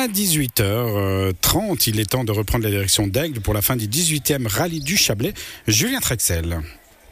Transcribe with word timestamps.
À 0.00 0.08
18h30, 0.08 1.90
il 1.90 2.00
est 2.00 2.08
temps 2.08 2.24
de 2.24 2.32
reprendre 2.32 2.64
la 2.64 2.70
direction 2.70 3.06
d'Aigle 3.06 3.42
pour 3.42 3.52
la 3.52 3.60
fin 3.60 3.76
du 3.76 3.86
18e 3.86 4.46
rallye 4.46 4.80
du 4.80 4.96
Chablais. 4.96 5.34
Julien 5.68 6.00
Trexel. 6.00 6.62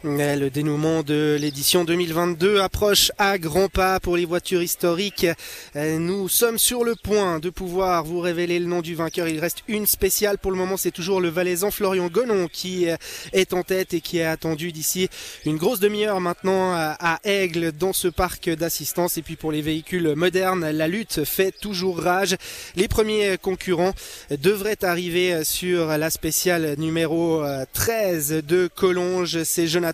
Le 0.05 0.49
dénouement 0.49 1.03
de 1.03 1.37
l'édition 1.41 1.85
2022 1.85 2.61
approche 2.61 3.11
à 3.19 3.37
grands 3.37 3.69
pas 3.69 3.99
pour 3.99 4.17
les 4.17 4.27
voitures 4.27 4.63
historiques. 4.63 5.27
Nous 5.75 6.29
sommes 6.29 6.57
sur 6.57 6.85
le 6.85 6.95
point 6.95 7.41
de 7.41 7.51
pouvoir 7.51 8.05
vous 8.05 8.21
révéler 8.21 8.61
le 8.61 8.67
nom 8.67 8.81
du 8.81 8.95
vainqueur. 8.95 9.27
Il 9.27 9.41
reste 9.41 9.65
une 9.67 9.87
spéciale 9.87 10.39
pour 10.39 10.53
le 10.53 10.57
moment. 10.57 10.77
C'est 10.77 10.93
toujours 10.93 11.21
le 11.21 11.31
Valaisan 11.31 11.73
Florian 11.73 12.07
Gonon 12.07 12.47
qui 12.47 12.87
est 13.33 13.53
en 13.53 13.65
tête 13.65 13.93
et 13.93 14.01
qui 14.01 14.19
est 14.19 14.25
attendu 14.25 14.71
d'ici 14.71 15.09
une 15.45 15.57
grosse 15.57 15.81
demi-heure 15.81 16.21
maintenant 16.21 16.75
à 16.75 17.19
Aigle 17.25 17.73
dans 17.73 17.93
ce 17.93 18.07
parc 18.07 18.51
d'assistance. 18.51 19.19
Et 19.19 19.23
puis 19.23 19.35
pour 19.35 19.51
les 19.51 19.63
véhicules 19.63 20.15
modernes, 20.15 20.71
la 20.71 20.87
lutte 20.87 21.25
fait 21.25 21.51
toujours 21.51 22.01
rage. 22.01 22.37
Les 22.77 22.87
premiers 22.87 23.37
concurrents 23.37 23.95
devraient 24.31 24.85
arriver 24.85 25.43
sur 25.43 25.89
la 25.89 26.11
spéciale 26.11 26.77
numéro 26.79 27.43
13 27.73 28.45
de 28.47 28.71
Collonges. 28.73 29.43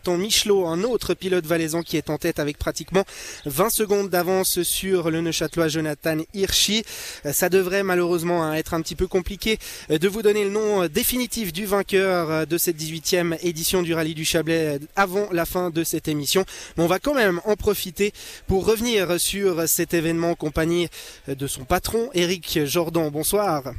Michelot, 0.08 0.66
un 0.66 0.82
autre 0.82 1.14
pilote 1.14 1.46
valaisan 1.46 1.82
qui 1.82 1.96
est 1.96 2.10
en 2.10 2.18
tête 2.18 2.38
avec 2.38 2.58
pratiquement 2.58 3.04
20 3.46 3.70
secondes 3.70 4.10
d'avance 4.10 4.62
sur 4.62 5.10
le 5.10 5.20
Neuchâtelois 5.20 5.68
Jonathan 5.68 6.18
Hirschi. 6.34 6.84
Ça 7.32 7.48
devrait 7.48 7.82
malheureusement 7.82 8.44
hein, 8.44 8.54
être 8.54 8.74
un 8.74 8.82
petit 8.82 8.94
peu 8.94 9.06
compliqué 9.06 9.58
de 9.88 10.08
vous 10.08 10.22
donner 10.22 10.44
le 10.44 10.50
nom 10.50 10.86
définitif 10.86 11.52
du 11.52 11.66
vainqueur 11.66 12.46
de 12.46 12.58
cette 12.58 12.76
18e 12.76 13.38
édition 13.42 13.82
du 13.82 13.94
Rallye 13.94 14.14
du 14.14 14.24
Chablais 14.24 14.78
avant 14.96 15.28
la 15.32 15.46
fin 15.46 15.70
de 15.70 15.84
cette 15.84 16.08
émission. 16.08 16.44
Mais 16.76 16.84
on 16.84 16.88
va 16.88 16.98
quand 16.98 17.14
même 17.14 17.40
en 17.44 17.56
profiter 17.56 18.12
pour 18.46 18.66
revenir 18.66 19.20
sur 19.20 19.68
cet 19.68 19.94
événement 19.94 20.30
en 20.30 20.34
compagnie 20.34 20.88
de 21.28 21.46
son 21.46 21.64
patron, 21.64 22.10
Eric 22.14 22.60
Jordan. 22.64 23.10
Bonsoir. 23.10 23.74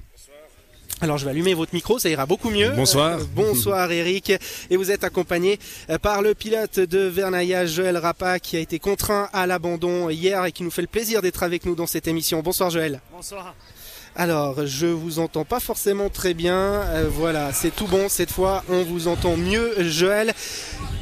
Alors 1.02 1.17
je 1.17 1.25
vais 1.25 1.31
allumer 1.31 1.53
votre 1.53 1.73
micro, 1.73 2.00
ça 2.00 2.09
ira 2.09 2.25
beaucoup 2.25 2.50
mieux. 2.50 2.69
Bonsoir. 2.72 3.19
Euh, 3.19 3.23
bonsoir 3.36 3.91
Eric. 3.91 4.31
Et 4.69 4.78
vous 4.78 4.92
êtes 4.92 5.03
accompagné 5.03 5.59
euh, 5.89 5.97
par 5.97 6.22
le 6.22 6.33
pilote 6.33 6.80
de 6.80 7.00
Vernaillage, 7.00 7.73
Joël 7.73 7.97
Rapa, 7.97 8.39
qui 8.39 8.55
a 8.55 8.59
été 8.59 8.80
contraint 8.80 9.30
à 9.33 9.45
l'abandon 9.45 10.09
hier 10.09 10.44
et 10.45 10.52
qui 10.52 10.64
nous 10.64 10.72
fait 10.72 10.81
le 10.81 10.88
plaisir 10.88 11.22
d'être 11.22 11.44
avec 11.44 11.66
nous 11.66 11.75
dans 11.75 11.88
cette 11.88 12.08
émission. 12.08 12.42
Bonsoir 12.42 12.69
Joël. 12.69 13.02
Bonsoir. 13.11 13.53
Alors, 14.17 14.66
je 14.66 14.86
vous 14.86 15.19
entends 15.19 15.44
pas 15.44 15.59
forcément 15.59 16.08
très 16.08 16.33
bien. 16.33 16.55
Euh, 16.55 17.09
voilà, 17.11 17.52
c'est 17.52 17.75
tout 17.75 17.88
bon 17.88 18.08
cette 18.08 18.31
fois. 18.31 18.64
On 18.70 18.83
vous 18.83 19.09
entend 19.09 19.36
mieux, 19.36 19.73
Joël. 19.89 20.33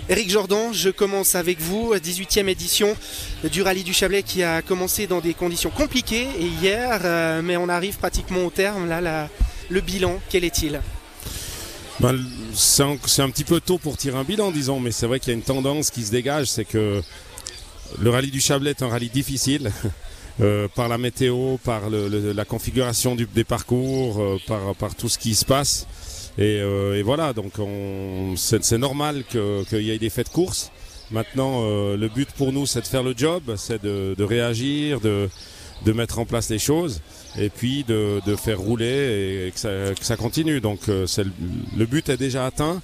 Eric 0.10 0.32
Jordan, 0.32 0.74
je 0.74 0.90
commence 0.90 1.36
avec 1.36 1.62
vous. 1.62 1.94
18e 1.94 2.48
édition 2.48 2.98
du 3.44 3.62
Rallye 3.62 3.84
du 3.84 3.94
Chablais 3.94 4.24
qui 4.24 4.42
a 4.42 4.64
commencé 4.64 5.06
dans 5.06 5.22
des 5.22 5.36
conditions 5.36 5.70
compliquées 5.70 6.28
hier, 6.40 7.02
euh, 7.06 7.44
mais 7.44 7.56
on 7.56 7.70
arrive 7.70 7.98
pratiquement 7.98 8.46
au 8.46 8.50
terme. 8.50 8.90
Là, 8.90 9.00
la, 9.00 9.30
le 9.74 9.82
bilan, 9.82 10.20
quel 10.30 10.44
est-il 10.44 10.80
ben, 12.00 12.18
c'est, 12.54 12.84
un, 12.84 13.30
petit 13.30 13.44
peu 13.44 13.60
tôt 13.60 13.78
pour 13.78 13.98
tirer 13.98 14.18
un 14.18 14.24
bilan, 14.24 14.52
disons, 14.52 14.80
mais 14.80 14.92
c'est 14.92 15.06
vrai 15.06 15.20
qu'il 15.20 15.30
y 15.30 15.36
a 15.36 15.38
une 15.38 15.44
tendance 15.44 15.90
qui 15.90 16.04
se 16.04 16.12
dégage, 16.12 16.48
c'est 16.48 16.66
que 16.66 17.02
le 18.00 18.10
rallye 18.10 18.32
du 18.32 18.42
Chablais 18.42 18.72
est 18.72 18.82
un 18.82 18.88
rallye 18.90 19.10
difficile. 19.10 19.72
Euh, 20.42 20.68
par 20.68 20.88
la 20.90 20.98
météo, 20.98 21.58
par 21.64 21.92
la 21.92 22.44
configuration 22.44 23.16
des 23.16 23.44
parcours, 23.44 24.20
euh, 24.20 24.74
par, 24.80 24.96
tout 24.96 25.08
ce 25.08 25.20
qui 25.20 25.36
se 25.36 25.46
passe. 25.46 25.86
Et, 26.40 26.58
euh, 26.60 27.04
voilà, 27.06 27.34
donc 27.34 27.60
on, 27.60 28.34
c'est, 28.36 28.80
normal 28.80 29.26
qu'il 29.30 29.84
y 29.84 29.92
ait 29.92 30.00
des 30.00 30.10
faits 30.10 30.30
de 30.30 30.34
course. 30.34 30.72
Maintenant, 31.12 31.62
le 31.62 32.08
but 32.08 32.32
pour 32.32 32.52
nous, 32.52 32.66
c'est 32.66 32.82
de 32.82 32.88
faire 32.88 33.04
le 33.04 33.14
job, 33.16 33.44
c'est 33.58 33.84
de, 33.84 34.24
réagir, 34.24 35.00
de 35.86 35.92
mettre 35.92 36.20
en 36.20 36.26
place 36.26 36.50
les 36.50 36.60
choses 36.60 37.02
et 37.38 37.50
puis 37.50 37.84
de, 37.84 38.22
de 38.26 38.36
faire 38.36 38.60
rouler 38.60 39.48
et 39.48 39.52
que 39.52 39.60
ça, 39.60 39.70
que 39.98 40.06
ça 40.06 40.16
continue. 40.16 40.62
Donc 40.62 40.90
euh, 40.90 41.06
le, 41.78 41.86
but 41.86 42.10
est 42.10 42.18
déjà 42.18 42.46
atteint. 42.46 42.82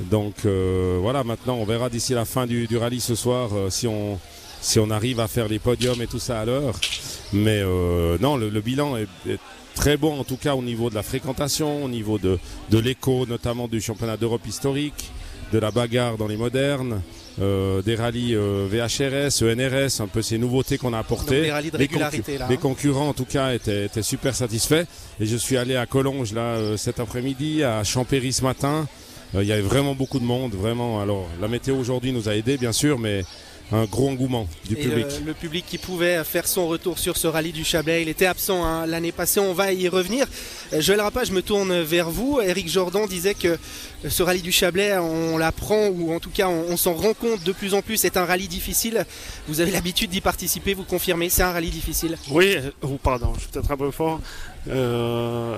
Donc 0.00 0.46
euh, 0.46 0.98
voilà, 1.00 1.24
maintenant 1.24 1.56
on 1.56 1.64
verra 1.64 1.90
d'ici 1.90 2.14
la 2.14 2.24
fin 2.24 2.46
du, 2.46 2.66
du 2.66 2.76
rallye 2.78 3.00
ce 3.00 3.14
soir 3.14 3.50
euh, 3.52 3.70
si 3.70 3.86
on 3.86 4.18
si 4.62 4.78
on 4.78 4.90
arrive 4.90 5.20
à 5.20 5.28
faire 5.28 5.48
les 5.48 5.58
podiums 5.58 6.00
et 6.02 6.06
tout 6.06 6.18
ça 6.18 6.40
à 6.40 6.44
l'heure. 6.44 6.74
Mais 7.32 7.62
non, 8.20 8.36
le, 8.36 8.50
le 8.50 8.60
bilan 8.60 8.96
est, 8.98 9.08
est, 9.26 9.38
très 9.74 9.96
bon 9.96 10.20
en 10.20 10.24
tout 10.24 10.36
cas 10.36 10.54
au 10.54 10.60
niveau 10.60 10.90
de 10.90 10.94
la 10.94 11.02
fréquentation, 11.02 11.84
au 11.84 11.88
niveau 11.88 12.18
de, 12.18 12.38
de 12.70 12.78
l'écho 12.78 13.24
notamment 13.24 13.68
du 13.68 13.80
championnat 13.80 14.18
d'Europe 14.18 14.46
historique, 14.46 15.10
de 15.52 15.58
la 15.58 15.70
bagarre 15.70 16.16
dans 16.16 16.26
les 16.26 16.36
modernes. 16.36 17.02
Euh, 17.40 17.80
des 17.80 17.94
rallyes 17.94 18.34
euh, 18.34 18.66
VHRS, 18.68 19.42
ENRS, 19.42 20.02
un 20.02 20.08
peu 20.08 20.20
ces 20.20 20.36
nouveautés 20.36 20.76
qu'on 20.78 20.92
a 20.92 20.98
apportées. 20.98 21.36
Donc 21.36 21.44
les 21.44 21.52
rallyes 21.52 21.70
de 21.70 21.76
régularité 21.76 22.36
là. 22.36 22.46
les 22.48 22.56
hein. 22.56 22.58
concurrents 22.60 23.08
en 23.08 23.14
tout 23.14 23.24
cas 23.24 23.54
étaient, 23.54 23.86
étaient, 23.86 24.02
super 24.02 24.34
satisfaits. 24.34 24.84
Et 25.20 25.26
je 25.26 25.36
suis 25.36 25.56
allé 25.56 25.76
à 25.76 25.86
Collonges 25.86 26.34
là 26.34 26.42
euh, 26.42 26.76
cet 26.76 27.00
après-midi, 27.00 27.62
à 27.64 27.82
Champéry 27.84 28.32
ce 28.32 28.42
matin. 28.42 28.86
Euh, 29.34 29.42
il 29.42 29.48
y 29.48 29.52
avait 29.52 29.62
vraiment 29.62 29.94
beaucoup 29.94 30.18
de 30.18 30.24
monde, 30.24 30.54
vraiment. 30.54 31.00
Alors 31.00 31.26
la 31.40 31.48
météo 31.48 31.76
aujourd'hui 31.76 32.12
nous 32.12 32.28
a 32.28 32.34
aidés 32.34 32.58
bien 32.58 32.72
sûr, 32.72 32.98
mais 32.98 33.24
un 33.72 33.84
gros 33.84 34.08
engouement 34.08 34.48
du 34.68 34.74
Et 34.74 34.82
public. 34.82 35.06
Le, 35.20 35.26
le, 35.26 35.34
public 35.34 35.64
qui 35.66 35.78
pouvait 35.78 36.22
faire 36.24 36.46
son 36.46 36.66
retour 36.66 36.98
sur 36.98 37.16
ce 37.16 37.26
rallye 37.26 37.52
du 37.52 37.64
Chablais, 37.64 38.02
il 38.02 38.08
était 38.08 38.26
absent 38.26 38.64
hein, 38.64 38.86
l'année 38.86 39.12
passée, 39.12 39.40
on 39.40 39.52
va 39.52 39.72
y 39.72 39.88
revenir. 39.88 40.26
Euh, 40.72 40.80
Joël 40.80 41.00
Rapa, 41.00 41.24
je 41.24 41.32
me 41.32 41.42
tourne 41.42 41.80
vers 41.82 42.10
vous. 42.10 42.40
Eric 42.42 42.68
Jordan 42.68 43.06
disait 43.06 43.34
que 43.34 43.58
ce 44.08 44.22
rallye 44.22 44.42
du 44.42 44.52
Chablais, 44.52 44.96
on 44.98 45.38
l'apprend 45.38 45.88
ou 45.88 46.12
en 46.12 46.20
tout 46.20 46.30
cas 46.30 46.48
on, 46.48 46.66
on 46.70 46.76
s'en 46.76 46.94
rend 46.94 47.14
compte 47.14 47.44
de 47.44 47.52
plus 47.52 47.74
en 47.74 47.82
plus, 47.82 47.96
c'est 47.96 48.16
un 48.16 48.24
rallye 48.24 48.48
difficile. 48.48 49.04
Vous 49.46 49.60
avez 49.60 49.70
l'habitude 49.70 50.10
d'y 50.10 50.20
participer, 50.20 50.74
vous 50.74 50.84
confirmez, 50.84 51.28
c'est 51.28 51.42
un 51.42 51.52
rallye 51.52 51.70
difficile 51.70 52.16
Oui, 52.30 52.56
oh, 52.82 52.98
pardon, 53.02 53.32
je 53.34 53.40
suis 53.40 53.48
peut-être 53.50 53.70
un 53.70 53.76
peu 53.76 53.90
fort. 53.90 54.20
Euh, 54.68 55.56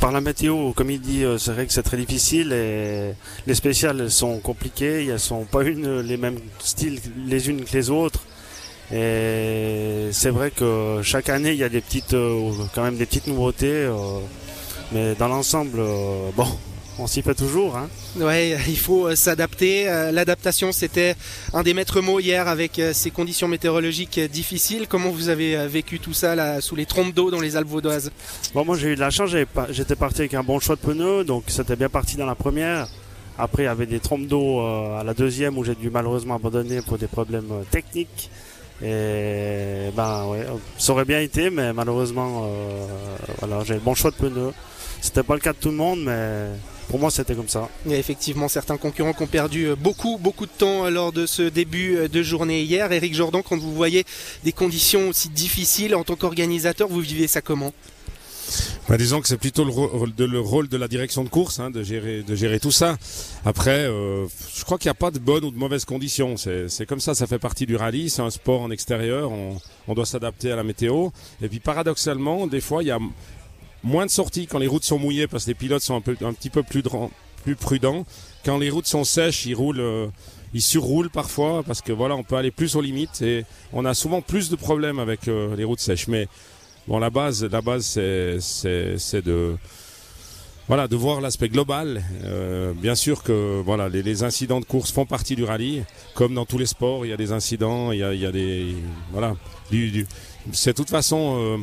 par 0.00 0.12
la 0.12 0.20
météo, 0.20 0.72
comme 0.72 0.90
il 0.90 1.00
dit, 1.00 1.24
c'est 1.38 1.52
vrai 1.52 1.66
que 1.66 1.72
c'est 1.72 1.82
très 1.82 1.96
difficile 1.96 2.52
et 2.52 3.14
les 3.46 3.54
spéciales 3.54 4.10
sont 4.10 4.38
compliquées. 4.38 5.06
Elles 5.06 5.20
sont 5.20 5.44
pas 5.44 5.62
une 5.62 6.00
les 6.00 6.16
mêmes 6.16 6.38
styles 6.58 7.00
les 7.26 7.48
unes 7.48 7.64
que 7.64 7.72
les 7.72 7.90
autres. 7.90 8.20
Et 8.92 10.08
c'est 10.12 10.30
vrai 10.30 10.50
que 10.50 11.00
chaque 11.02 11.28
année 11.28 11.52
il 11.52 11.58
y 11.58 11.64
a 11.64 11.68
des 11.68 11.82
petites, 11.82 12.14
euh, 12.14 12.52
quand 12.74 12.82
même 12.82 12.96
des 12.96 13.06
petites 13.06 13.26
nouveautés. 13.26 13.66
Euh, 13.66 14.20
mais 14.92 15.14
dans 15.14 15.28
l'ensemble, 15.28 15.80
euh, 15.80 16.30
bon, 16.34 16.46
on 16.98 17.06
s'y 17.06 17.22
fait 17.22 17.34
toujours. 17.34 17.76
Hein. 17.76 17.88
Ouais, 18.16 18.58
il 18.68 18.76
faut 18.78 19.14
s'adapter. 19.14 19.84
L'adaptation, 20.12 20.72
c'était 20.72 21.14
un 21.52 21.62
des 21.62 21.74
maîtres 21.74 22.00
mots 22.00 22.20
hier 22.20 22.48
avec 22.48 22.80
ces 22.92 23.10
conditions 23.10 23.48
météorologiques 23.48 24.20
difficiles. 24.20 24.86
Comment 24.88 25.10
vous 25.10 25.28
avez 25.28 25.66
vécu 25.66 26.00
tout 26.00 26.14
ça 26.14 26.34
là, 26.34 26.60
sous 26.60 26.76
les 26.76 26.86
trompes 26.86 27.14
d'eau 27.14 27.30
dans 27.30 27.40
les 27.40 27.56
Alpes 27.56 27.68
vaudoises? 27.68 28.10
Bon, 28.54 28.64
moi 28.64 28.76
j'ai 28.76 28.88
eu 28.88 28.94
de 28.94 29.00
la 29.00 29.10
chance. 29.10 29.30
J'étais 29.70 29.96
parti 29.96 30.22
avec 30.22 30.34
un 30.34 30.42
bon 30.42 30.58
choix 30.60 30.76
de 30.76 30.80
pneus, 30.80 31.24
donc 31.24 31.44
c'était 31.48 31.76
bien 31.76 31.88
parti 31.88 32.16
dans 32.16 32.26
la 32.26 32.34
première. 32.34 32.88
Après, 33.38 33.62
il 33.62 33.66
y 33.66 33.68
avait 33.68 33.86
des 33.86 34.00
trompes 34.00 34.26
d'eau 34.26 34.60
à 34.60 35.04
la 35.04 35.14
deuxième 35.14 35.56
où 35.58 35.64
j'ai 35.64 35.76
dû 35.76 35.90
malheureusement 35.90 36.34
abandonner 36.34 36.82
pour 36.82 36.98
des 36.98 37.06
problèmes 37.06 37.50
techniques. 37.70 38.30
Et 38.82 39.90
ben 39.96 40.26
ouais, 40.26 40.46
ça 40.76 40.92
aurait 40.92 41.04
bien 41.04 41.20
été, 41.20 41.50
mais 41.50 41.72
malheureusement, 41.72 42.44
euh, 42.44 42.86
voilà, 43.40 43.64
j'ai 43.64 43.74
le 43.74 43.80
bon 43.80 43.94
choix 43.94 44.12
de 44.12 44.16
pneus. 44.16 44.52
C'était 45.00 45.24
pas 45.24 45.34
le 45.34 45.40
cas 45.40 45.52
de 45.52 45.58
tout 45.58 45.70
le 45.70 45.76
monde, 45.76 46.00
mais 46.04 46.46
pour 46.88 46.98
moi 46.98 47.10
c'était 47.10 47.34
comme 47.34 47.48
ça. 47.48 47.68
Il 47.86 47.92
y 47.92 47.94
a 47.94 47.98
effectivement 47.98 48.48
certains 48.48 48.76
concurrents 48.76 49.12
qui 49.12 49.22
ont 49.22 49.26
perdu 49.26 49.68
beaucoup, 49.78 50.18
beaucoup 50.18 50.46
de 50.46 50.50
temps 50.50 50.88
lors 50.90 51.12
de 51.12 51.26
ce 51.26 51.42
début 51.42 52.08
de 52.08 52.22
journée 52.22 52.62
hier. 52.62 52.90
Eric 52.90 53.14
Jordan, 53.14 53.42
quand 53.46 53.58
vous 53.58 53.74
voyez 53.74 54.04
des 54.44 54.52
conditions 54.52 55.08
aussi 55.08 55.28
difficiles 55.28 55.94
en 55.94 56.04
tant 56.04 56.16
qu'organisateur, 56.16 56.88
vous 56.88 57.00
vivez 57.00 57.26
ça 57.26 57.40
comment? 57.40 57.72
Bah, 58.88 58.96
disons 58.96 59.20
que 59.20 59.28
c'est 59.28 59.36
plutôt 59.36 59.64
le 59.64 59.70
rôle, 59.70 60.14
de, 60.14 60.24
le 60.24 60.40
rôle 60.40 60.68
de 60.68 60.76
la 60.76 60.88
direction 60.88 61.22
de 61.22 61.28
course, 61.28 61.60
hein, 61.60 61.70
de, 61.70 61.82
gérer, 61.82 62.22
de 62.22 62.34
gérer 62.34 62.58
tout 62.58 62.70
ça. 62.70 62.96
Après, 63.44 63.84
euh, 63.84 64.26
je 64.54 64.64
crois 64.64 64.78
qu'il 64.78 64.88
n'y 64.88 64.92
a 64.92 64.94
pas 64.94 65.10
de 65.10 65.18
bonnes 65.18 65.44
ou 65.44 65.50
de 65.50 65.58
mauvaises 65.58 65.84
conditions. 65.84 66.36
C'est 66.36 66.86
comme 66.86 67.00
ça, 67.00 67.14
ça 67.14 67.26
fait 67.26 67.38
partie 67.38 67.66
du 67.66 67.76
rallye. 67.76 68.08
C'est 68.08 68.22
un 68.22 68.30
sport 68.30 68.62
en 68.62 68.70
extérieur. 68.70 69.30
On, 69.30 69.60
on 69.88 69.94
doit 69.94 70.06
s'adapter 70.06 70.50
à 70.50 70.56
la 70.56 70.64
météo. 70.64 71.10
Et 71.42 71.48
puis 71.48 71.60
paradoxalement, 71.60 72.46
des 72.46 72.62
fois, 72.62 72.82
il 72.82 72.86
y 72.86 72.90
a 72.90 72.98
moins 73.82 74.06
de 74.06 74.10
sorties 74.10 74.46
quand 74.46 74.58
les 74.58 74.66
routes 74.66 74.84
sont 74.84 74.98
mouillées 74.98 75.26
parce 75.26 75.44
que 75.44 75.50
les 75.50 75.54
pilotes 75.54 75.82
sont 75.82 75.96
un, 75.96 76.00
peu, 76.00 76.16
un 76.22 76.32
petit 76.32 76.50
peu 76.50 76.62
plus, 76.62 76.82
plus 77.44 77.56
prudents. 77.56 78.04
Quand 78.44 78.58
les 78.58 78.70
routes 78.70 78.86
sont 78.86 79.04
sèches, 79.04 79.46
ils 79.46 79.54
roulent. 79.54 79.80
Euh, 79.80 80.08
ils 80.54 80.62
surroulent 80.62 81.10
parfois 81.10 81.62
parce 81.62 81.82
que 81.82 81.92
voilà, 81.92 82.16
on 82.16 82.22
peut 82.22 82.36
aller 82.36 82.50
plus 82.50 82.74
aux 82.74 82.80
limites 82.80 83.20
et 83.20 83.44
on 83.74 83.84
a 83.84 83.92
souvent 83.92 84.22
plus 84.22 84.48
de 84.48 84.56
problèmes 84.56 84.98
avec 84.98 85.28
euh, 85.28 85.54
les 85.54 85.64
routes 85.64 85.78
sèches. 85.80 86.08
Mais 86.08 86.26
Bon, 86.88 86.98
la 86.98 87.10
base, 87.10 87.44
la 87.44 87.60
base, 87.60 87.84
c'est 87.84 89.22
de 89.22 89.56
voilà 90.68 90.88
de 90.88 90.96
voir 90.96 91.20
l'aspect 91.20 91.50
global. 91.50 92.02
Euh, 92.24 92.72
bien 92.72 92.94
sûr 92.94 93.22
que 93.22 93.60
voilà 93.62 93.90
les, 93.90 94.22
incidents 94.22 94.58
de 94.58 94.64
course 94.64 94.90
font 94.90 95.04
partie 95.04 95.36
du 95.36 95.44
rallye, 95.44 95.84
comme 96.14 96.32
dans 96.32 96.46
tous 96.46 96.56
les 96.56 96.64
sports, 96.64 97.04
il 97.04 97.10
y 97.10 97.12
a 97.12 97.18
des 97.18 97.32
incidents, 97.32 97.92
il 97.92 97.98
y 97.98 98.02
a, 98.02 98.14
il 98.14 98.20
y 98.20 98.24
a 98.24 98.32
des 98.32 98.74
voilà. 99.12 99.36
Du, 99.70 99.90
du, 99.90 100.06
c'est 100.52 100.72
toute 100.72 100.88
façon 100.88 101.36
euh, 101.38 101.56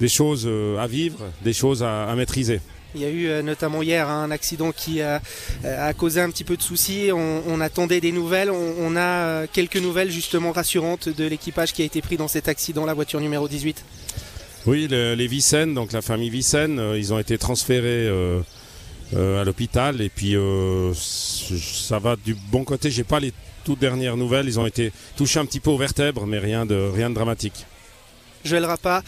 des 0.00 0.08
choses 0.08 0.44
euh, 0.46 0.78
à 0.78 0.86
vivre, 0.86 1.18
des 1.42 1.52
choses 1.52 1.82
à, 1.82 2.04
à 2.04 2.14
maîtriser. 2.14 2.60
Il 2.94 3.00
y 3.00 3.04
a 3.04 3.10
eu 3.10 3.26
euh, 3.26 3.42
notamment 3.42 3.82
hier 3.82 4.08
un 4.08 4.30
accident 4.30 4.70
qui 4.70 5.02
a, 5.02 5.20
a, 5.64 5.92
causé 5.94 6.20
un 6.20 6.30
petit 6.30 6.44
peu 6.44 6.56
de 6.56 6.62
soucis. 6.62 7.10
On, 7.12 7.42
on 7.46 7.60
attendait 7.60 8.00
des 8.00 8.12
nouvelles. 8.12 8.50
On, 8.50 8.74
on, 8.78 8.96
a 8.96 9.46
quelques 9.48 9.78
nouvelles 9.78 10.10
justement 10.10 10.52
rassurantes 10.52 11.08
de 11.08 11.24
l'équipage 11.24 11.72
qui 11.72 11.82
a 11.82 11.84
été 11.84 12.00
pris 12.02 12.16
dans 12.16 12.28
cet 12.28 12.48
accident, 12.48 12.86
la 12.86 12.94
voiture 12.94 13.20
numéro 13.20 13.48
18. 13.48 13.84
Oui, 14.66 14.86
les 14.88 15.26
Vicenne, 15.26 15.74
donc 15.74 15.92
la 15.92 16.00
famille 16.00 16.30
Vicenne, 16.30 16.80
ils 16.96 17.12
ont 17.12 17.18
été 17.18 17.36
transférés 17.36 18.08
à 19.14 19.44
l'hôpital 19.44 20.00
et 20.00 20.08
puis 20.08 20.36
ça 20.94 21.98
va 21.98 22.16
du 22.16 22.34
bon 22.50 22.64
côté. 22.64 22.90
J'ai 22.90 23.04
pas 23.04 23.20
les 23.20 23.34
toutes 23.64 23.80
dernières 23.80 24.16
nouvelles. 24.16 24.46
Ils 24.46 24.60
ont 24.60 24.66
été 24.66 24.92
touchés 25.16 25.40
un 25.40 25.46
petit 25.46 25.60
peu 25.60 25.70
aux 25.70 25.78
vertèbres, 25.78 26.26
mais 26.26 26.38
rien 26.38 26.66
de, 26.66 26.90
rien 26.94 27.10
de 27.10 27.14
dramatique. 27.14 27.66
Joël 28.44 28.66
Rapa, 28.66 29.02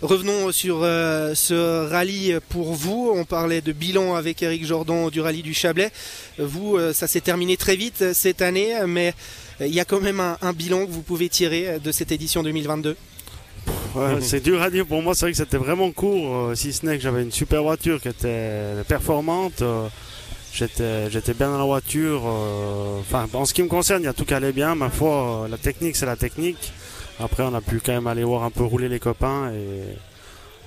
revenons 0.00 0.52
sur 0.52 0.78
euh, 0.82 1.34
ce 1.34 1.88
rallye 1.88 2.36
pour 2.48 2.72
vous. 2.72 3.10
On 3.12 3.24
parlait 3.24 3.60
de 3.60 3.72
bilan 3.72 4.14
avec 4.14 4.42
Eric 4.44 4.64
Jordan 4.64 5.10
du 5.10 5.20
rallye 5.20 5.42
du 5.42 5.54
Chablais. 5.54 5.90
Vous, 6.38 6.76
euh, 6.76 6.92
ça 6.92 7.08
s'est 7.08 7.20
terminé 7.20 7.56
très 7.56 7.74
vite 7.74 8.02
euh, 8.02 8.14
cette 8.14 8.42
année, 8.42 8.74
mais 8.86 9.12
il 9.60 9.74
y 9.74 9.80
a 9.80 9.84
quand 9.84 10.00
même 10.00 10.20
un, 10.20 10.52
bilan 10.52 10.86
que 10.86 10.90
vous 10.92 11.02
pouvez 11.02 11.28
tirer 11.28 11.80
de 11.82 11.90
cette 11.90 12.12
édition 12.12 12.44
2022. 12.44 12.96
c'est 14.20 14.40
dur 14.40 14.62
à 14.62 14.70
dire 14.70 14.86
pour 14.86 15.02
moi, 15.02 15.16
c'est 15.16 15.24
vrai 15.24 15.32
que 15.32 15.38
c'était 15.38 15.56
vraiment 15.56 15.90
court, 15.90 16.52
si 16.54 16.72
ce 16.72 16.86
n'est 16.86 16.96
que 16.96 17.02
j'avais 17.02 17.22
une 17.22 17.32
super 17.32 17.62
voiture 17.62 18.00
qui 18.00 18.08
était 18.08 18.84
performante. 18.86 19.64
J'étais, 20.52 21.10
j'étais 21.10 21.34
bien 21.34 21.50
dans 21.50 21.58
la 21.58 21.64
voiture. 21.64 22.22
Enfin, 23.00 23.26
en 23.32 23.46
ce 23.46 23.54
qui 23.54 23.62
me 23.62 23.68
concerne, 23.68 24.02
il 24.02 24.06
y 24.06 24.08
a 24.08 24.12
tout 24.12 24.26
qui 24.26 24.34
allait 24.34 24.52
bien. 24.52 24.74
Ma 24.74 24.90
foi, 24.90 25.48
la 25.50 25.58
technique, 25.58 25.96
c'est 25.96 26.06
la 26.06 26.16
technique. 26.16 26.72
Après, 27.18 27.42
on 27.42 27.54
a 27.54 27.60
pu 27.60 27.80
quand 27.80 27.92
même 27.92 28.06
aller 28.06 28.24
voir 28.24 28.42
un 28.42 28.50
peu 28.50 28.64
rouler 28.64 28.88
les 28.88 29.00
copains 29.00 29.50
et 29.52 29.96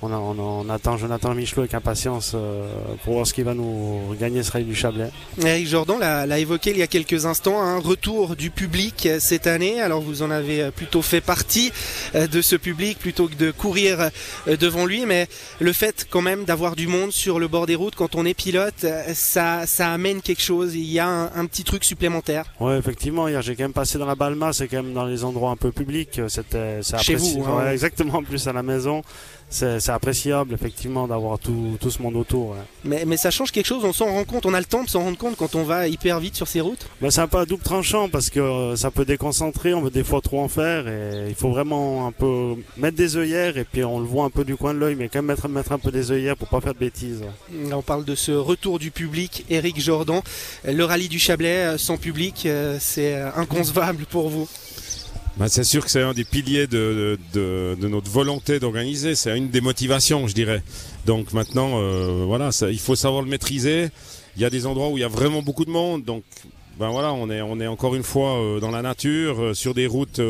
on, 0.02 0.12
on, 0.12 0.68
attend 0.70 0.96
Jonathan 0.96 1.34
Michelot 1.34 1.62
avec 1.62 1.74
impatience 1.74 2.32
euh, 2.34 2.66
pour 3.04 3.14
voir 3.14 3.26
ce 3.26 3.34
qui 3.34 3.42
va 3.42 3.54
nous 3.54 4.14
gagner 4.18 4.42
ce 4.42 4.50
rallye 4.50 4.64
du 4.64 4.74
Chablais. 4.74 5.10
Eric 5.42 5.66
Jordan 5.66 5.98
l'a 5.98 6.38
évoqué 6.38 6.70
il 6.70 6.78
y 6.78 6.82
a 6.82 6.86
quelques 6.86 7.26
instants, 7.26 7.60
un 7.60 7.78
retour 7.78 8.36
du 8.36 8.50
public 8.50 9.08
cette 9.18 9.46
année. 9.46 9.80
Alors 9.80 10.00
vous 10.00 10.22
en 10.22 10.30
avez 10.30 10.70
plutôt 10.70 11.02
fait 11.02 11.20
partie 11.20 11.72
euh, 12.14 12.26
de 12.26 12.40
ce 12.42 12.56
public 12.56 12.98
plutôt 12.98 13.28
que 13.28 13.34
de 13.34 13.50
courir 13.50 14.10
euh, 14.48 14.56
devant 14.56 14.86
lui, 14.86 15.04
mais 15.06 15.28
le 15.58 15.72
fait 15.72 16.06
quand 16.08 16.22
même 16.22 16.44
d'avoir 16.44 16.76
du 16.76 16.86
monde 16.86 17.12
sur 17.12 17.38
le 17.38 17.48
bord 17.48 17.66
des 17.66 17.74
routes 17.74 17.94
quand 17.94 18.14
on 18.14 18.24
est 18.24 18.34
pilote, 18.34 18.86
ça, 19.14 19.66
ça 19.66 19.92
amène 19.92 20.22
quelque 20.22 20.42
chose. 20.42 20.74
Il 20.74 20.90
y 20.90 20.98
a 20.98 21.08
un, 21.08 21.46
petit 21.46 21.64
truc 21.64 21.84
supplémentaire. 21.84 22.44
Oui, 22.60 22.74
effectivement. 22.74 23.28
Hier, 23.28 23.42
j'ai 23.42 23.56
quand 23.56 23.64
même 23.64 23.72
passé 23.72 23.98
dans 23.98 24.06
la 24.06 24.14
Balma, 24.14 24.52
c'est 24.52 24.68
quand 24.68 24.82
même 24.82 24.94
dans 24.94 25.04
les 25.04 25.24
endroits 25.24 25.50
un 25.50 25.56
peu 25.56 25.72
publics. 25.72 26.20
C'était, 26.28 26.80
chez 27.00 27.16
vous. 27.16 27.44
Hein. 27.44 27.70
exactement, 27.72 28.22
plus 28.22 28.46
à 28.46 28.52
la 28.52 28.62
maison 28.62 29.02
c'est 29.50 29.88
appréciable 29.88 30.54
effectivement 30.54 31.08
d'avoir 31.08 31.38
tout, 31.38 31.76
tout, 31.80 31.90
ce 31.90 32.00
monde 32.00 32.16
autour. 32.16 32.54
Mais, 32.84 33.04
mais, 33.04 33.16
ça 33.16 33.30
change 33.30 33.50
quelque 33.50 33.66
chose, 33.66 33.84
on 33.84 33.92
s'en 33.92 34.06
rend 34.06 34.24
compte, 34.24 34.46
on 34.46 34.54
a 34.54 34.60
le 34.60 34.64
temps 34.64 34.84
de 34.84 34.88
s'en 34.88 35.00
rendre 35.00 35.18
compte 35.18 35.36
quand 35.36 35.54
on 35.56 35.64
va 35.64 35.88
hyper 35.88 36.20
vite 36.20 36.36
sur 36.36 36.46
ces 36.46 36.60
routes? 36.60 36.86
Ben, 37.00 37.10
C'est 37.10 37.20
un 37.20 37.26
peu 37.26 37.38
à 37.38 37.46
double 37.46 37.62
tranchant 37.62 38.08
parce 38.08 38.30
que 38.30 38.40
euh, 38.40 38.76
ça 38.76 38.90
peut 38.90 39.04
déconcentrer, 39.04 39.74
on 39.74 39.82
veut 39.82 39.90
des 39.90 40.04
fois 40.04 40.20
trop 40.20 40.40
en 40.40 40.48
faire 40.48 40.86
et 40.86 41.26
il 41.28 41.34
faut 41.34 41.50
vraiment 41.50 42.06
un 42.06 42.12
peu 42.12 42.54
mettre 42.76 42.96
des 42.96 43.16
œillères 43.16 43.58
et 43.58 43.64
puis 43.64 43.84
on 43.84 43.98
le 43.98 44.06
voit 44.06 44.24
un 44.24 44.30
peu 44.30 44.44
du 44.44 44.56
coin 44.56 44.72
de 44.72 44.78
l'œil 44.78 44.94
mais 44.94 45.08
quand 45.08 45.18
même 45.18 45.26
mettre, 45.26 45.48
mettre 45.48 45.72
un 45.72 45.78
peu 45.78 45.90
des 45.90 46.12
œillères 46.12 46.36
pour 46.36 46.48
pas 46.48 46.60
faire 46.60 46.74
de 46.74 46.78
bêtises. 46.78 47.22
On 47.72 47.82
parle 47.82 48.04
de 48.04 48.14
ce 48.14 48.32
retour 48.32 48.78
du 48.78 48.90
public, 48.90 49.44
Eric 49.50 49.80
Jordan, 49.80 50.20
le 50.64 50.84
rallye 50.84 51.08
du 51.08 51.18
Chablais 51.18 51.66
euh, 51.66 51.78
sans 51.78 51.96
public, 51.96 52.44
euh, 52.46 52.78
c'est 52.80 53.14
inconcevable 53.36 54.06
pour 54.06 54.28
vous? 54.28 54.48
Bah, 55.40 55.48
c'est 55.48 55.64
sûr 55.64 55.82
que 55.82 55.90
c'est 55.90 56.02
un 56.02 56.12
des 56.12 56.24
piliers 56.24 56.66
de, 56.66 57.18
notre 57.80 58.10
volonté 58.10 58.60
d'organiser. 58.60 59.14
C'est 59.14 59.34
une 59.38 59.48
des 59.48 59.62
motivations, 59.62 60.26
je 60.26 60.34
dirais. 60.34 60.62
Donc 61.06 61.32
maintenant, 61.32 61.80
euh, 61.80 62.24
voilà, 62.26 62.50
il 62.70 62.78
faut 62.78 62.94
savoir 62.94 63.22
le 63.22 63.28
maîtriser. 63.30 63.88
Il 64.36 64.42
y 64.42 64.44
a 64.44 64.50
des 64.50 64.66
endroits 64.66 64.90
où 64.90 64.98
il 64.98 65.00
y 65.00 65.04
a 65.04 65.08
vraiment 65.08 65.40
beaucoup 65.40 65.64
de 65.64 65.70
monde. 65.70 66.04
Donc 66.04 66.24
ben 66.78 66.90
voilà, 66.90 67.14
on 67.14 67.30
est, 67.30 67.40
on 67.40 67.58
est 67.58 67.66
encore 67.66 67.94
une 67.94 68.02
fois 68.02 68.38
euh, 68.38 68.60
dans 68.60 68.70
la 68.70 68.82
nature, 68.82 69.40
euh, 69.40 69.54
sur 69.54 69.72
des 69.72 69.86
routes 69.86 70.20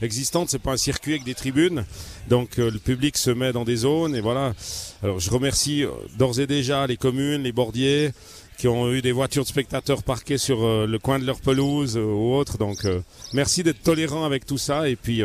existantes. 0.00 0.48
C'est 0.48 0.58
pas 0.58 0.72
un 0.72 0.78
circuit 0.78 1.12
avec 1.12 1.24
des 1.24 1.34
tribunes. 1.34 1.84
Donc 2.30 2.56
le 2.56 2.78
public 2.78 3.18
se 3.18 3.30
met 3.30 3.52
dans 3.52 3.64
des 3.64 3.76
zones 3.76 4.16
et 4.16 4.22
voilà. 4.22 4.54
Alors 5.02 5.20
je 5.20 5.28
remercie 5.28 5.84
d'ores 6.16 6.40
et 6.40 6.46
déjà 6.46 6.86
les 6.86 6.96
communes, 6.96 7.42
les 7.42 7.52
bordiers, 7.52 8.12
qui 8.56 8.68
ont 8.68 8.90
eu 8.92 9.02
des 9.02 9.12
voitures 9.12 9.42
de 9.42 9.48
spectateurs 9.48 10.02
parquées 10.02 10.38
sur 10.38 10.64
euh, 10.64 10.86
le 10.86 10.98
coin 10.98 11.18
de 11.18 11.24
leur 11.24 11.40
pelouse 11.40 11.96
euh, 11.96 12.04
ou 12.04 12.34
autre. 12.34 12.58
Donc 12.58 12.84
euh, 12.84 13.00
merci 13.32 13.62
d'être 13.62 13.82
tolérant 13.82 14.24
avec 14.24 14.46
tout 14.46 14.58
ça 14.58 14.88
et 14.88 14.96
puis 14.96 15.22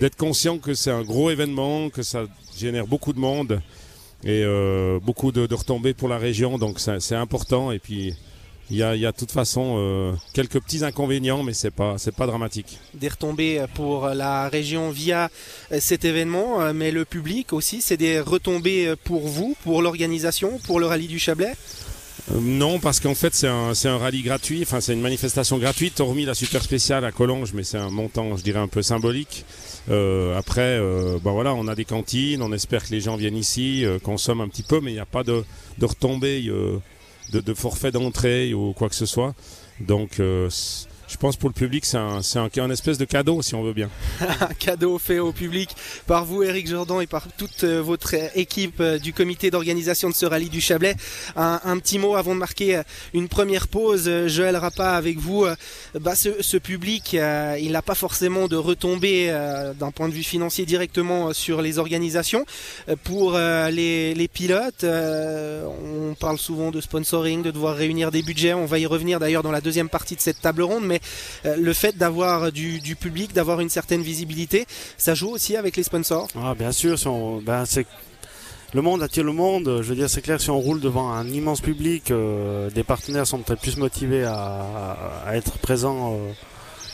d'être 0.00 0.16
conscient 0.16 0.58
que 0.58 0.74
c'est 0.74 0.90
un 0.90 1.02
gros 1.02 1.30
événement, 1.30 1.90
que 1.90 2.02
ça 2.02 2.24
génère 2.56 2.86
beaucoup 2.86 3.12
de 3.12 3.18
monde 3.18 3.60
et 4.24 4.44
beaucoup 5.02 5.30
de, 5.30 5.54
retombées 5.54 5.94
pour 5.94 6.08
la 6.08 6.18
région. 6.18 6.58
Donc 6.58 6.80
c'est 6.80 7.14
important 7.14 7.70
et 7.70 7.78
puis 7.78 8.14
il 8.70 8.76
y 8.76 8.82
a, 8.82 8.96
de 8.96 9.16
toute 9.16 9.30
façon 9.30 10.16
quelques 10.32 10.60
petits 10.60 10.84
inconvénients, 10.84 11.42
mais 11.42 11.52
c'est 11.52 11.70
pas 11.70 11.96
c'est 11.98 12.14
pas 12.14 12.26
dramatique. 12.26 12.78
Des 12.94 13.08
retombées 13.08 13.64
pour 13.74 14.08
la 14.08 14.48
région 14.48 14.90
via 14.90 15.30
cet 15.78 16.04
événement, 16.04 16.72
mais 16.74 16.90
le 16.90 17.04
public 17.04 17.52
aussi, 17.52 17.80
c'est 17.80 17.96
des 17.96 18.20
retombées 18.20 18.94
pour 19.04 19.26
vous, 19.26 19.56
pour 19.62 19.82
l'organisation, 19.82 20.58
pour 20.66 20.80
le 20.80 20.86
rallye 20.86 21.08
du 21.08 21.18
Chablais? 21.18 21.54
Euh, 22.32 22.40
non, 22.40 22.78
parce 22.80 23.00
qu'en 23.00 23.14
fait 23.14 23.34
c'est 23.34 23.48
un, 23.48 23.72
un 23.84 23.98
rallye 23.98 24.22
gratuit, 24.22 24.62
enfin 24.62 24.80
c'est 24.80 24.92
une 24.92 25.00
manifestation 25.00 25.58
gratuite, 25.58 26.00
hormis 26.00 26.24
la 26.24 26.34
super 26.34 26.62
spéciale 26.62 27.04
à 27.04 27.12
Collonges, 27.12 27.52
mais 27.54 27.62
c'est 27.62 27.78
un 27.78 27.90
montant, 27.90 28.36
je 28.36 28.42
dirais, 28.42 28.58
un 28.58 28.68
peu 28.68 28.82
symbolique. 28.82 29.44
Euh, 29.88 30.36
après, 30.36 30.78
euh, 30.78 31.18
voilà, 31.22 31.54
on 31.54 31.68
a 31.68 31.74
des 31.74 31.84
cantines, 31.84 32.42
on 32.42 32.52
espère 32.52 32.84
que 32.84 32.90
les 32.90 33.00
gens 33.00 33.16
viennent 33.16 33.36
ici, 33.36 33.84
consomment 34.02 34.40
un 34.42 34.48
petit 34.48 34.64
peu, 34.64 34.80
mais 34.80 34.90
il 34.90 34.94
n'y 34.94 35.00
a 35.00 35.06
pas 35.06 35.22
de, 35.22 35.44
de 35.78 35.86
retombées, 35.86 36.42
de, 36.42 37.40
de 37.40 37.54
forfait 37.54 37.92
d'entrée 37.92 38.54
ou 38.54 38.72
quoi 38.72 38.88
que 38.88 38.96
ce 38.96 39.06
soit. 39.06 39.34
Donc 39.80 40.20
je 41.08 41.16
pense 41.16 41.36
pour 41.36 41.48
le 41.48 41.54
public, 41.54 41.84
c'est 41.84 41.96
un, 41.96 42.20
un, 42.56 42.70
espèce 42.70 42.98
de 42.98 43.04
cadeau, 43.04 43.40
si 43.40 43.54
on 43.54 43.62
veut 43.62 43.72
bien. 43.72 43.88
un 44.20 44.54
cadeau 44.58 44.98
fait 44.98 45.20
au 45.20 45.32
public 45.32 45.70
par 46.06 46.24
vous, 46.24 46.42
Eric 46.42 46.66
Jordan, 46.66 47.00
et 47.00 47.06
par 47.06 47.28
toute 47.36 47.62
euh, 47.64 47.80
votre 47.80 48.14
équipe 48.36 48.80
euh, 48.80 48.98
du 48.98 49.12
comité 49.12 49.50
d'organisation 49.50 50.08
de 50.08 50.14
ce 50.14 50.26
rallye 50.26 50.48
du 50.48 50.60
Chablais. 50.60 50.96
Un, 51.36 51.78
petit 51.78 51.98
mot 51.98 52.16
avant 52.16 52.34
de 52.34 52.40
marquer 52.40 52.76
euh, 52.76 52.82
une 53.14 53.28
première 53.28 53.68
pause. 53.68 54.10
Joël 54.26 54.56
Rapa, 54.56 54.90
avec 54.90 55.18
vous, 55.18 55.46
bah, 56.00 56.14
ce, 56.16 56.56
public, 56.56 57.12
il 57.14 57.72
n'a 57.72 57.82
pas 57.82 57.94
forcément 57.94 58.48
de 58.48 58.56
retombées 58.56 59.28
d'un 59.78 59.90
point 59.90 60.08
de 60.08 60.14
vue 60.14 60.22
financier 60.22 60.64
directement 60.66 61.32
sur 61.32 61.62
les 61.62 61.78
organisations. 61.78 62.44
Pour 63.04 63.38
les, 63.38 64.14
les 64.14 64.28
pilotes, 64.28 64.84
on 64.84 66.14
parle 66.14 66.38
souvent 66.38 66.70
de 66.70 66.80
sponsoring, 66.80 67.42
de 67.42 67.50
devoir 67.50 67.76
réunir 67.76 68.10
des 68.10 68.22
budgets. 68.22 68.54
On 68.54 68.66
va 68.66 68.78
y 68.78 68.86
revenir 68.86 69.20
d'ailleurs 69.20 69.42
dans 69.42 69.52
la 69.52 69.60
deuxième 69.60 69.88
partie 69.88 70.16
de 70.16 70.20
cette 70.20 70.40
table 70.40 70.62
ronde. 70.62 70.84
Mais 70.84 70.95
euh, 71.44 71.56
le 71.56 71.72
fait 71.72 71.96
d'avoir 71.96 72.52
du, 72.52 72.96
public, 72.98 73.32
d'avoir 73.32 73.60
une 73.60 73.70
certaine 73.70 74.02
visibilité, 74.02 74.66
ça 74.96 75.14
joue 75.14 75.30
aussi 75.30 75.56
avec 75.56 75.76
les 75.76 75.82
sponsors 75.82 76.28
ah, 76.36 76.54
Bien 76.54 76.72
sûr, 76.72 76.96
ben, 77.42 77.64
le 78.74 78.82
monde 78.82 79.02
attire 79.02 79.24
le 79.24 79.32
monde. 79.32 79.80
Je 79.82 79.88
veux 79.88 79.94
dire, 79.94 80.10
c'est 80.10 80.22
clair, 80.22 80.40
si 80.40 80.50
on 80.50 80.58
roule 80.58 80.80
devant 80.80 81.10
un 81.10 81.26
immense 81.28 81.60
public, 81.60 82.10
euh, 82.10 82.68
des 82.70 82.82
partenaires 82.82 83.26
sont 83.26 83.38
peut-être 83.38 83.60
plus 83.60 83.76
motivés 83.76 84.24
à, 84.24 84.96
être 85.32 85.58
présents. 85.58 86.14
Euh, 86.14 86.32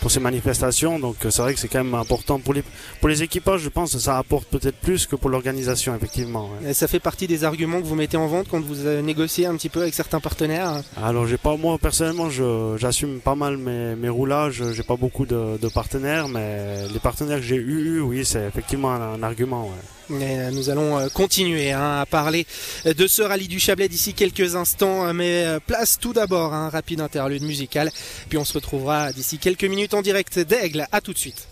pour 0.02 0.10
ces 0.10 0.20
manifestations. 0.20 0.98
Donc 0.98 1.24
euh, 1.24 1.30
c'est 1.30 1.40
vrai 1.40 1.54
que 1.54 1.60
c'est 1.60 1.68
quand 1.68 1.82
même 1.82 1.94
important 1.94 2.40
pour 2.40 2.52
les, 2.52 2.64
pour 3.00 3.08
les 3.08 3.22
équipages, 3.22 3.60
je 3.60 3.68
pense 3.68 3.92
que 3.92 3.98
ça 3.98 4.18
apporte 4.18 4.48
peut-être 4.48 4.76
plus 4.76 5.06
que 5.06 5.16
pour 5.16 5.30
l'organisation, 5.30 5.94
effectivement. 5.94 6.50
Et 6.66 6.74
ça 6.74 6.88
fait 6.88 6.98
partie 6.98 7.28
des 7.28 7.44
arguments 7.44 7.80
que 7.80 7.86
vous 7.86 7.94
mettez 7.94 8.16
en 8.16 8.26
vente 8.26 8.48
quand 8.50 8.60
vous 8.60 8.74
négociez 9.00 9.46
un 9.46 9.54
petit 9.54 9.68
peu 9.68 9.80
avec 9.80 9.94
certains 9.94 10.20
partenaires 10.20 10.82
Alors 11.02 11.26
j'ai 11.26 11.38
pas, 11.38 11.56
moi 11.56 11.78
personnellement, 11.78 12.28
j'assume 12.76 13.20
pas 13.20 13.36
mal 13.36 13.56
mes, 13.56 13.94
mes 13.94 14.08
roulages, 14.08 14.62
j'ai 14.72 14.82
pas 14.82 14.96
beaucoup 14.96 15.24
de, 15.24 15.56
de, 15.56 15.68
partenaires, 15.68 16.26
mais 16.28 16.88
les 16.92 16.98
partenaires 16.98 17.38
que 17.38 17.44
j'ai 17.44 17.56
eu, 17.56 18.00
oui, 18.00 18.24
c'est 18.24 18.44
effectivement 18.44 18.92
un, 18.92 19.22
argument. 19.22 19.70
Euh, 20.10 20.50
nous 20.50 20.70
allons 20.70 20.98
euh, 20.98 21.08
continuer 21.08 21.72
hein, 21.72 22.00
à 22.00 22.06
parler 22.06 22.46
de 22.84 23.06
ce 23.06 23.22
rallye 23.22 23.48
du 23.48 23.60
Chablais 23.60 23.88
d'ici 23.88 24.14
quelques 24.14 24.56
instants, 24.56 25.06
euh, 25.06 25.12
mais 25.12 25.46
place 25.66 25.98
tout 25.98 26.12
d'abord 26.12 26.54
un 26.54 26.68
rapide 26.68 27.00
interlude 27.00 27.42
musical, 27.42 27.90
puis 28.28 28.38
on 28.38 28.44
se 28.44 28.52
retrouvera 28.54 29.12
d'ici 29.12 29.38
quelques 29.38 29.64
minutes 29.64 29.94
en 29.94 30.02
direct 30.02 30.38
d'Aigle. 30.38 30.86
À 30.92 31.00
tout 31.00 31.12
de 31.12 31.18
suite. 31.18 31.48